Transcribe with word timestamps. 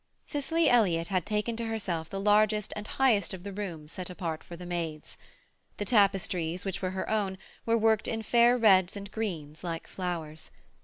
Cicely 0.25 0.67
Elliott 0.67 1.09
had 1.09 1.27
taken 1.27 1.55
to 1.57 1.67
herself 1.67 2.09
the 2.09 2.19
largest 2.19 2.73
and 2.75 2.87
highest 2.87 3.35
of 3.35 3.43
the 3.43 3.53
rooms 3.53 3.91
set 3.91 4.09
apart 4.09 4.43
for 4.43 4.57
these 4.57 4.67
maids. 4.67 5.15
The 5.77 5.85
tapestries, 5.85 6.65
which 6.65 6.81
were 6.81 6.89
her 6.89 7.07
own, 7.07 7.37
were 7.67 7.77
worked 7.77 8.07
in 8.07 8.23
fair 8.23 8.57
reds 8.57 8.97
and 8.97 9.11
greens, 9.11 9.63
like 9.63 9.85
flowers. 9.85 10.49